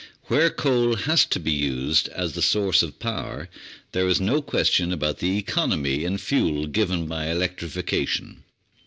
[0.29, 3.49] Where coal has to be used as the source of power
[3.91, 8.43] there is no question about the economy in fuel given by electrification.